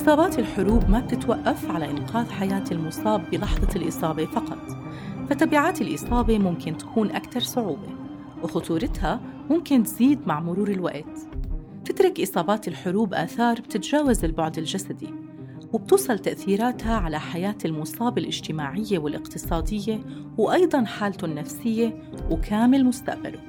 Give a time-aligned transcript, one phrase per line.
[0.00, 4.58] إصابات الحروب ما بتتوقف على إنقاذ حياة المصاب بلحظة الإصابة فقط.
[5.30, 7.88] فتبعات الإصابة ممكن تكون أكثر صعوبة
[8.42, 9.20] وخطورتها
[9.50, 11.28] ممكن تزيد مع مرور الوقت.
[11.84, 15.14] تترك إصابات الحروب آثار بتتجاوز البعد الجسدي
[15.72, 20.00] وبتوصل تأثيراتها على حياة المصاب الاجتماعية والاقتصادية
[20.38, 23.40] وأيضاً حالته النفسية وكامل مستقبله.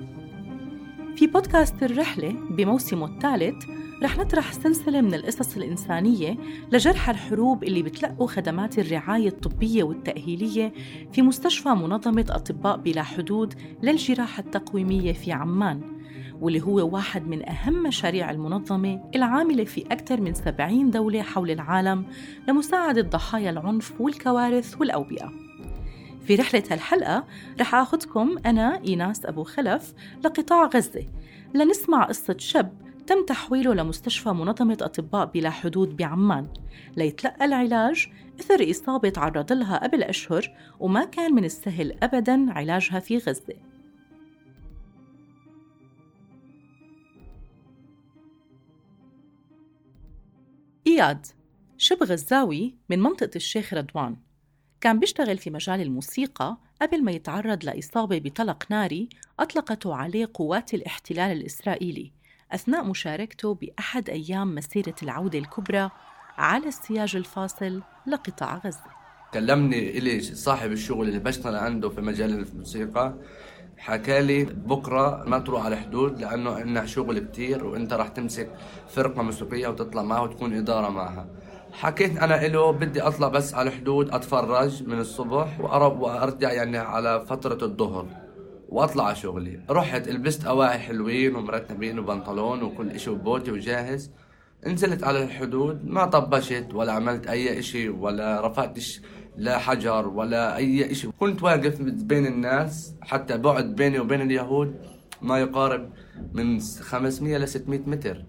[1.15, 3.65] في بودكاست الرحلة بموسمه الثالث
[4.03, 6.37] رح نطرح سلسلة من القصص الإنسانية
[6.71, 10.73] لجرحى الحروب اللي بتلقوا خدمات الرعاية الطبية والتأهيلية
[11.11, 15.81] في مستشفى منظمة أطباء بلا حدود للجراحة التقويمية في عمان
[16.41, 22.05] واللي هو واحد من أهم مشاريع المنظمة العاملة في أكثر من 70 دولة حول العالم
[22.47, 25.31] لمساعدة ضحايا العنف والكوارث والأوبئة.
[26.25, 27.23] في رحلة هالحلقة
[27.59, 29.93] رح آخذكم أنا إيناس أبو خلف
[30.23, 31.03] لقطاع غزة
[31.53, 36.53] لنسمع قصة شاب تم تحويله لمستشفى منظمة أطباء بلا حدود بعمان.
[36.97, 38.07] ليتلقى العلاج
[38.39, 43.55] إثر إصابة تعرض لها قبل أشهر وما كان من السهل أبداً علاجها في غزة.
[50.87, 51.25] إياد
[51.77, 54.17] شب غزاوي من منطقة الشيخ رضوان
[54.81, 59.09] كان بيشتغل في مجال الموسيقى قبل ما يتعرض لإصابة بطلق ناري
[59.39, 62.20] أطلقته عليه قوات الاحتلال الإسرائيلي.
[62.51, 65.89] أثناء مشاركته بأحد أيام مسيرة العودة الكبرى
[66.37, 69.01] على السياج الفاصل لقطاع غزة.
[69.33, 73.13] كلمني إلي صاحب الشغل اللي بشتغل عنده في مجال الموسيقى
[73.77, 78.49] حكى لي بكرة ما تروح على الحدود لأنه عندنا شغل كتير وأنت راح تمسك
[78.89, 81.27] فرقة موسيقية وتطلع معها وتكون إدارة معها.
[81.73, 87.65] حكيت أنا له بدي أطلع بس على الحدود أتفرج من الصبح وأرجع يعني على فترة
[87.65, 88.05] الظهر.
[88.71, 89.59] واطلع على شغلي.
[89.69, 94.11] رحت لبست أواعي حلوين ومرتبين وبنطلون وكل إشي وبوتي وجاهز.
[94.67, 99.01] نزلت على الحدود ما طبشت ولا عملت أي إشي ولا رفعتش
[99.37, 104.75] لا حجر ولا أي شيء كنت واقف بين الناس حتى بعد بيني وبين اليهود
[105.21, 105.93] ما يقارب
[106.33, 108.25] من 500 ل 600 متر.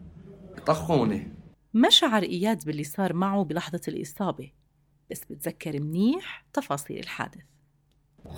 [0.67, 1.33] طخوني.
[1.75, 4.53] ما شعر إياد باللي صار معه بلحظة الإصابة؟
[5.11, 7.41] بس بتذكر منيح تفاصيل الحادث.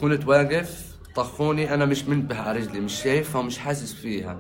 [0.00, 4.36] كنت واقف طخوني أنا مش منتبه على رجلي مش شايفها ومش حاسس فيها.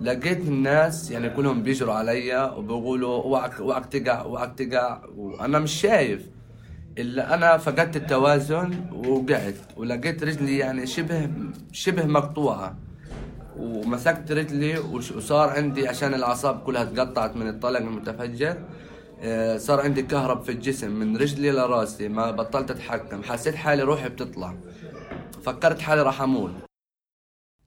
[0.00, 6.22] لقيت الناس يعني كلهم بيجروا عليا وبيقولوا اوعك اوعك تقع اوعك تقع وأنا مش شايف.
[6.98, 8.74] إلا أنا فقدت التوازن
[9.06, 11.28] وقعت ولقيت رجلي يعني شبه
[11.72, 12.76] شبه مقطوعة.
[13.58, 18.56] ومسكت رجلي وصار عندي عشان الأعصاب كلها تقطعت من الطلق المتفجر
[19.24, 23.22] آه، صار عندي كهرب في الجسم من رجلي لراسي ما بطلت أتحكم.
[23.22, 24.54] حسيت حالي روحي بتطلع.
[25.42, 26.52] فكرت حالي راح أموت.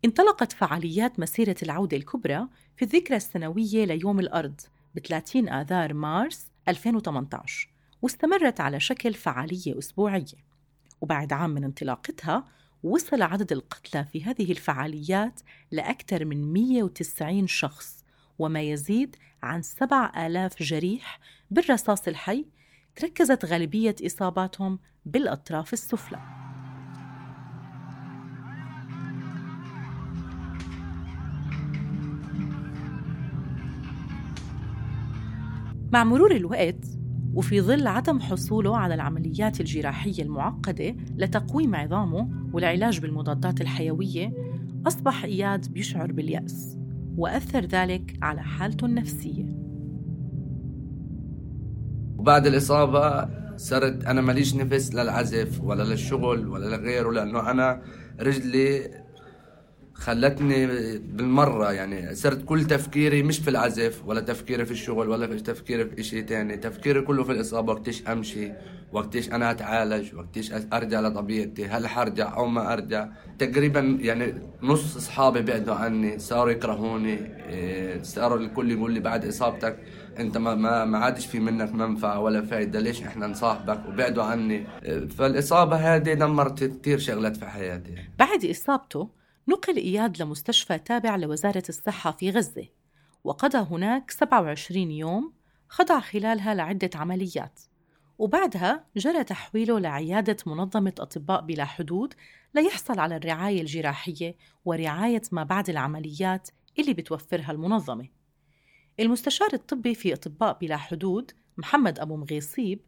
[0.06, 4.62] انطلقت فعاليات مسيرة العودة الكبرى في الذكرى السنوية ليوم الأرض
[4.96, 7.69] ب 30 آذار مارس 2018
[8.02, 10.46] واستمرت على شكل فعالية أسبوعية.
[11.02, 12.47] وبعد عام من انطلاقتها
[12.84, 15.40] وصل عدد القتلى في هذه الفعاليات
[15.72, 18.03] لأكثر من 190 شخص
[18.40, 21.19] وما يزيد عن 7000 جريح
[21.52, 22.46] بالرصاص الحي
[22.96, 26.44] تركزت غالبية إصاباتهم بالأطراف السفلى.
[35.95, 36.85] مع مرور الوقت
[37.33, 44.33] وفي ظل عدم حصوله على العمليات الجراحية المعقدة لتقويم عظامه والعلاج بالمضادات الحيوية
[44.88, 46.78] أصبح إياد بيشعر باليأس
[47.17, 49.45] وأثر ذلك على حالته النفسية.
[52.17, 57.81] وبعد الإصابة صرت أنا ماليش نفس للعزف ولا للشغل ولا لغيره لأنه أنا
[58.19, 58.91] رجلي
[59.95, 60.67] خلتني
[60.97, 65.85] بالمرة يعني صرت كل تفكيري مش في العزف ولا تفكيري في الشغل ولا في تفكيري
[65.85, 66.57] في إشي تاني.
[66.57, 68.51] تفكيري كله في الإصابة وقتيش أمشي
[68.91, 73.07] وقتيش أنا أتعالج وقتيش أرجع لطبيعتي هل حرجع أو ما أرجع.
[73.39, 74.33] تقريبا يعني
[74.63, 77.19] نص أصحابي بعدوا عني صاروا يكرهوني
[77.50, 79.77] إيه، صاروا الكل يقول لي بعد إصابتك
[80.19, 84.68] أنت ما ما ما عادش في منك منفعة ولا فايدة ليش إحنا نصاحبك؟ وبعدوا عني.
[84.83, 87.95] إيه، فالإصابة هذه دمرت كثير شغلات في حياتي.
[88.19, 89.09] بعد إصابته
[89.47, 92.68] نقل إياد لمستشفى تابع لوزارة الصحة في غزة
[93.24, 95.33] وقضى هناك 27 يوم
[95.69, 97.62] خضع خلالها لعدة عمليات
[98.18, 102.13] وبعدها جرى تحويله لعيادة منظمة أطباء بلا حدود
[102.56, 106.50] ليحصل على الرعاية الجراحية ورعاية ما بعد العمليات
[106.80, 108.07] اللي بتوفرها المنظمة.
[109.00, 112.80] المستشار الطبي في أطباء بلا حدود محمد أبو مغيصيب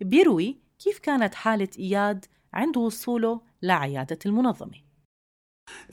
[0.00, 4.85] بيروي كيف كانت حالة إياد عند وصوله لعيادة المنظمة.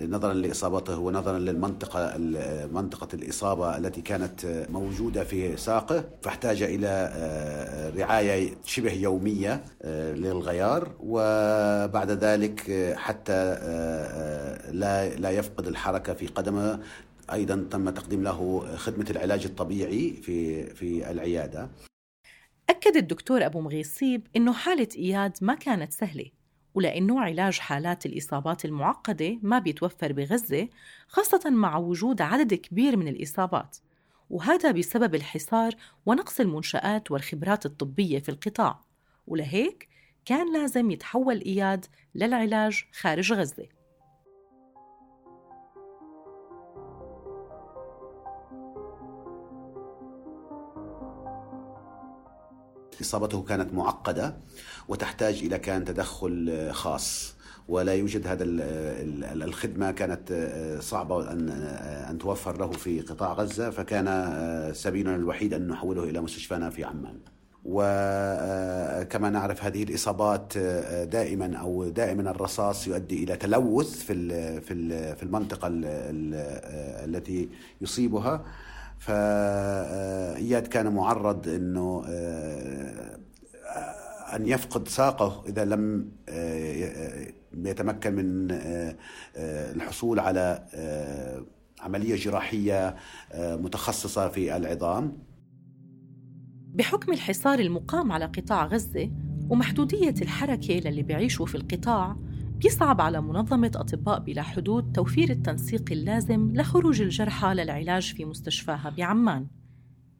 [0.01, 2.17] نظرا لإصابته ونظرا للمنطقة
[2.71, 10.95] منطقة الإصابة التي كانت موجودة في ساقه فاحتاج إلى آه، رعاية شبه يومية آه، للغيار
[10.99, 16.79] وبعد ذلك حتى آه، لا لا يفقد الحركة في قدمه.
[17.33, 21.69] أيضا تم تقديم له خدمة العلاج الطبيعي في في العيادة.
[22.69, 26.42] أكد الدكتور أبو مغيصيب إنه حالة إياد ما كانت سهلة.
[26.73, 30.69] ولأنه علاج حالات الإصابات المعقدة ما بيتوفر بغزة
[31.07, 33.77] خاصة مع وجود عدد كبير من الإصابات.
[34.29, 35.75] وهذا بسبب الحصار
[36.05, 38.79] ونقص المنشآت والخبرات الطبية في القطاع.
[39.27, 39.89] ولهيك
[40.25, 41.85] كان لازم يتحول إياد
[42.15, 43.67] للعلاج خارج غزة.
[53.01, 54.35] إصابته كانت معقدة
[54.87, 57.33] وتحتاج إلى كان تدخل خاص
[57.67, 58.43] ولا يوجد هذا
[59.43, 60.49] الخدمة كانت
[60.81, 61.49] صعبة أن
[62.09, 67.19] أن توفر له في قطاع غزة فكان سبيلنا الوحيد أن نحوله إلى مستشفانا في عمان.
[67.65, 70.57] وكما نعرف هذه الإصابات
[71.07, 74.61] دائما أو دائما الرصاص يؤدي إلى تلوث في
[75.15, 75.67] في المنطقة
[77.05, 77.49] التي
[77.81, 78.45] يصيبها.
[78.99, 83.19] فإياد كان معرض أنه آه،
[84.35, 88.95] أن يفقد ساقه إذا لم آه، يتمكن من آه،
[89.71, 90.65] الحصول على
[91.81, 92.95] عملية جراحية
[93.35, 95.17] متخصصة في العظام.
[96.73, 99.11] بحكم الحصار المقام على قطاع غزة
[99.49, 102.15] ومحدودية الحركة للي بيعيشوا في القطاع
[102.63, 109.47] بيصعب على منظمة أطباء بلا حدود توفير التنسيق اللازم لخروج الجرحى للعلاج في مستشفاها بعمان.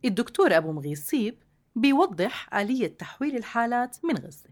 [0.06, 1.36] الدكتور أبو مغيصيب
[1.76, 4.50] بيوضح آلية تحويل الحالات من غزة.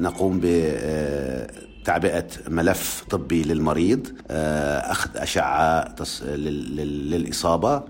[0.00, 5.94] نقوم بتعبئة ملف طبي للمريض أخذ أشعة
[6.24, 7.82] للإصابة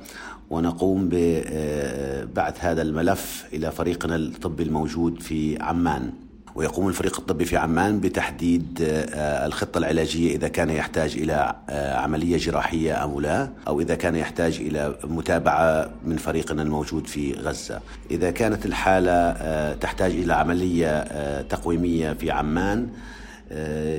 [0.50, 6.12] ونقوم ببعث هذا الملف إلى فريقنا الطبي الموجود في عمان.
[6.54, 12.36] ويقوم الفريق الطبي في عمان بتحديد آه، الخطة العلاجية إذا كان يحتاج إلى آه، عملية
[12.36, 17.80] جراحية أو لا أو إذا كان يحتاج إلى متابعة من فريقنا الموجود في غزة.
[18.10, 21.02] إذا كانت الحالة آه، تحتاج إلى عملية
[21.42, 22.88] تقويمية في عمان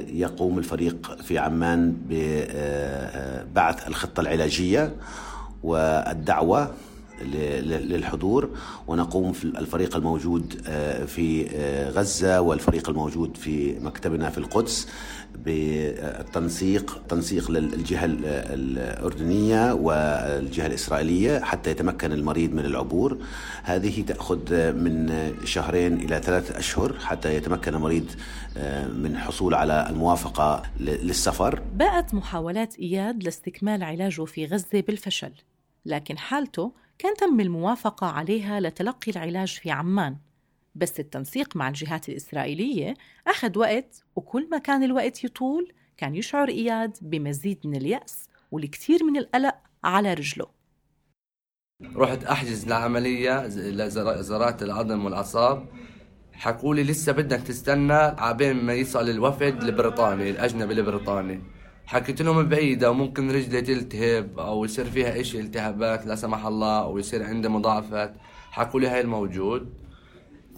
[0.08, 4.96] يقوم الفريق في عمان ببعث الخطة العلاجية
[5.64, 6.72] والدعوة
[7.24, 8.50] للحضور
[8.88, 14.88] ونقوم في الفريق الموجود آه، في آه، غزة والفريق الموجود في مكتبنا في القدس
[15.36, 23.18] بالتنسيق تنسيق للجهة الأردنية والجهة الإسرائيلية حتى يتمكن المريض من العبور.
[23.64, 25.14] هذه تأخذ من
[25.46, 28.12] شهرين إلى ثلاثة أشهر حتى يتمكن المريض
[28.58, 31.62] آه، من حصول على الموافقة للسفر.
[31.76, 35.32] باءت محاولات إياد لاستكمال علاجه في غزة بالفشل
[35.86, 40.18] لكن حالته كان تم الموافقة عليها لتلقي العلاج في عمان.
[40.76, 42.94] بس التنسيق مع الجهات الإسرائيلية
[43.28, 49.18] أخذ وقت وكل ما كان الوقت يطول كان يشعر إياد بمزيد من اليأس والكثير من
[49.18, 50.48] القلق على رجله.
[51.96, 55.68] رحت أحجز لعملية لزراعة العظم والأعصاب.
[56.34, 61.42] حكوا لي لسه بدك تستنى عبين ما يصل الوفد البريطاني الأجنبي البريطاني
[61.92, 66.98] حكيت لهم بعيدة وممكن رجلي تلتهب أو يصير فيها إشي التهابات لا سمح الله أو
[66.98, 68.14] يصير عندي مضاعفات.
[68.52, 69.70] حكوا لي هاي الموجود.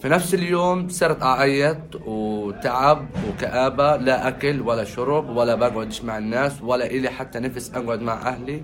[0.00, 6.62] في نفس اليوم صرت أعيط وتعب وكآبة لا أكل ولا شرب ولا بقعدش مع الناس
[6.62, 8.62] ولا إلي حتى نفس أقعد مع أهلي.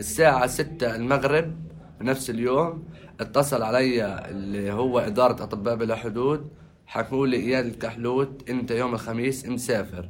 [0.00, 1.56] الساعة ستة المغرب
[2.00, 2.84] نفس اليوم
[3.20, 6.50] اتصل علي اللي هو إدارة أطباء بلا حدود
[6.86, 10.08] حكوا لي إياد الكحلوت أنت يوم الخميس مسافر.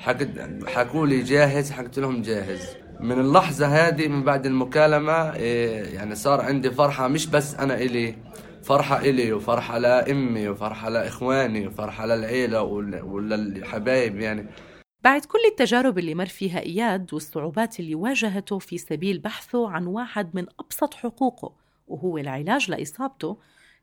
[0.00, 2.76] حكت حكوا لي جاهز حكيت لهم جاهز.
[3.00, 8.16] من اللحظة هذه من بعد المكالمة إيه، يعني صار عندي فرحة مش بس أنا إلي
[8.62, 14.46] فرحة إلي وفرحة لأمي وفرحة لإخواني وفرحة للعيلة وللحبايب يعني.
[15.04, 20.30] بعد كل التجارب اللي مر فيها إياد والصعوبات اللي واجهته في سبيل بحثه عن واحد
[20.34, 21.52] من أبسط حقوقه
[21.88, 23.38] وهو العلاج لإصابته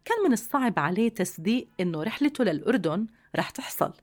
[0.06, 3.94] كان من الصعب عليه تصديق إنه رحلته للأردن رح تحصل.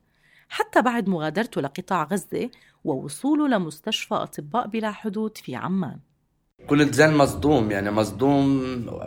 [0.49, 2.49] حتى بعد مغادرته لقطاع غزة
[2.83, 5.99] ووصوله لمستشفى أطباء بلا حدود في عمان.
[6.67, 8.45] كنت زين مصدوم يعني مصدوم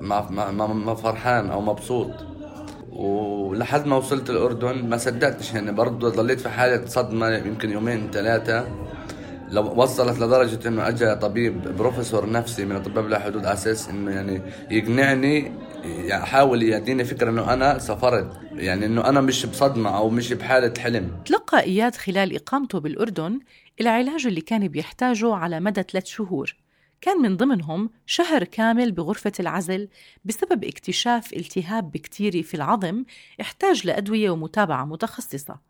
[0.00, 2.10] ما, ما, ما فرحان أو مبسوط.
[2.92, 8.66] ولحد ما وصلت الأردن ما صدقتش يعني برضه ضليت في حالة صدمة يمكن يومين ثلاثة.
[9.50, 14.10] لو وصلت لدرجة إنه اجى طبيب بروفيسور نفسي من أطباء بلا حدود على أساس إنه
[14.10, 15.52] يعني يقنعني
[15.88, 18.40] يعني حاول يعطيني فكرة إنه أنا سافرت.
[18.52, 21.22] يعني إنه أنا مش بصدمة أو مش بحالة حلم.
[21.24, 23.40] تلقى إياد خلال إقامته بالأردن
[23.80, 26.56] العلاج اللي كان بيحتاجه على مدى ثلاث شهور.
[27.00, 29.88] كان من ضمنهم شهر كامل بغرفة العزل
[30.24, 33.04] بسبب اكتشاف التهاب بكتيري في العظم
[33.40, 35.68] احتاج لأدوية ومتابعة متخصصة.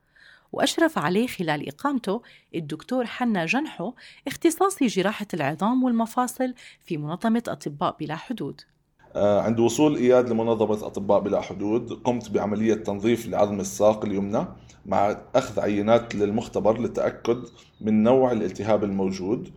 [0.53, 2.23] وأشرف عليه خلال إقامته
[2.55, 3.93] الدكتور حنا جنحو
[4.27, 8.61] اختصاصي جراحة العظام والمفاصل في منظمة أطباء بلا حدود.
[9.17, 14.47] عند وصول إياد لمنظمة أطباء بلا حدود قمت بعملية تنظيف لعظم الساق اليمنى
[14.87, 17.39] مع أخذ عينات للمختبر للتأكد
[17.81, 19.49] من نوع الالتهاب الموجود.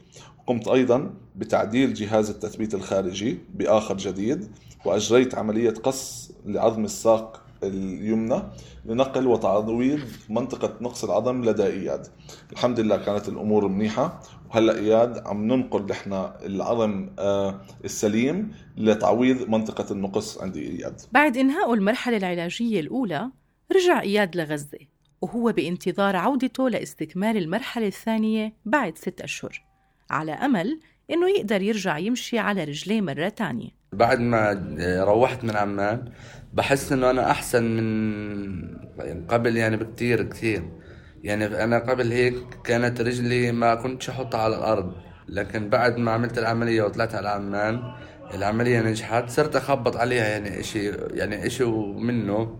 [0.47, 4.47] قمت أيضا بتعديل جهاز التثبيت الخارجي بآخر جديد
[4.85, 8.43] وأجريت عملية قص لعظم الساق اليمنى
[8.85, 12.07] لنقل وتعويض منطقة نقص العظم لدى إياد.
[12.51, 14.19] الحمد لله كانت الأمور منيحة
[14.51, 16.13] وهلأ إياد عم ننقل نحن
[16.45, 21.01] العظم آه، السليم لتعويض منطقة النقص عند إياد.
[21.11, 23.29] بعد إنهاء المرحلة العلاجية الأولى
[23.75, 24.77] رجع إياد لغزة
[25.21, 29.63] وهو بانتظار عودته لاستكمال المرحلة الثانية بعد ست أشهر
[30.09, 30.79] على أمل
[31.11, 33.69] إنه يقدر يرجع يمشي على رجليه مرة تانية.
[33.93, 34.65] بعد ما
[35.03, 36.11] روحت من عمان
[36.53, 37.63] بحس إنه أنا أحسن
[38.97, 40.63] من قبل يعني بكتير كتير
[41.23, 44.93] يعني أنا قبل هيك كانت رجلي ما كنتش أحطها على الأرض
[45.27, 47.81] لكن بعد ما عملت العملية وطلعت على عمان
[48.33, 51.63] العملية نجحت صرت أخبط عليها يعني إشي يعني إشي
[51.95, 52.59] منه.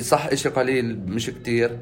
[0.00, 1.78] صح إشي قليل مش كتير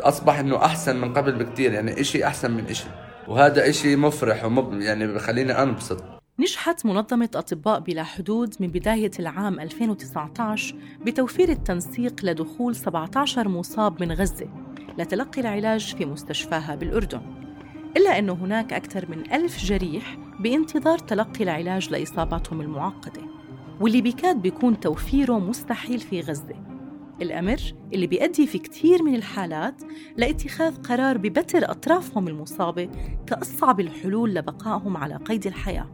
[0.00, 2.86] أصبح إنه أحسن من قبل بكتير يعني إشي أحسن من إشي.
[3.28, 6.04] وهذا إشي مفرح ومب يعني بخليني أنبسط.
[6.38, 10.74] نجحت منظمة أطباء بلا حدود من بداية العام 2019
[11.06, 14.48] بتوفير التنسيق لدخول 17 مصاب من غزة.
[14.98, 17.20] لتلقي العلاج في مستشفاها بالأردن.
[17.96, 23.22] إلا أن هناك أكثر من ألف جريح بانتظار تلقي العلاج لإصاباتهم المعقدة
[23.80, 26.54] واللي بكاد بيكون توفيره مستحيل في غزة.
[27.22, 27.60] الأمر
[27.92, 29.82] اللي بيؤدي في كتير من الحالات
[30.16, 32.88] لاتخاذ قرار ببتر أطرافهم المصابة
[33.26, 35.90] كأصعب الحلول لبقائهم على قيد الحياة.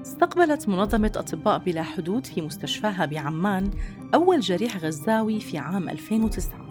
[0.00, 3.70] استقبلت منظمة أطباء بلا حدود في مستشفاها بعمان
[4.14, 6.65] أول جريح غزاوي في عام 2009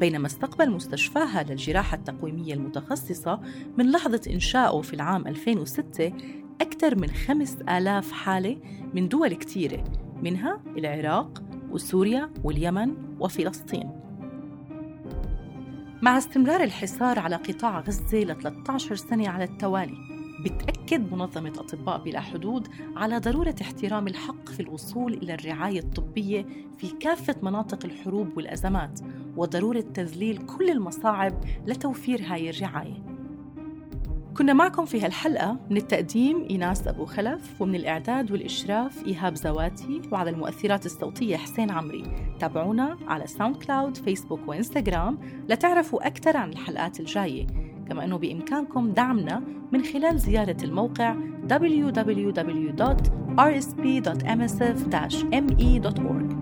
[0.00, 3.40] بينما استقبل مستشفاها للجراحة التقويمية المتخصصة
[3.78, 6.12] من لحظة إنشائه في العام 2006
[6.60, 8.56] أكثر من خمس آلاف حالة
[8.94, 9.84] من دول كتيرة
[10.22, 13.90] منها العراق وسوريا واليمن وفلسطين.
[16.02, 19.96] مع استمرار الحصار على قطاع غزة ل 13 سنة على التوالي
[20.44, 26.46] بتأكد منظمة أطباء بلا حدود على ضرورة احترام الحق في الوصول إلى الرعاية الطبية
[26.78, 29.00] في كافة مناطق الحروب والأزمات
[29.36, 31.34] وضرورة تذليل كل المصاعب
[31.66, 33.02] لتوفير هاي الرعاية.
[34.36, 40.30] كنا معكم في هالحلقة من التقديم إيناس أبو خلف ومن الإعداد والإشراف إيهاب زواتي وعلى
[40.30, 42.04] المؤثرات الصوتية حسين عمري.
[42.40, 47.46] تابعونا على SoundCloud فيسبوك وإنستغرام لتعرفوا أكثر عن الحلقات الجاية.
[47.88, 51.16] كما أنه بإمكانكم دعمنا من خلال زيارة الموقع
[53.36, 56.35] rsp.msf-me.org.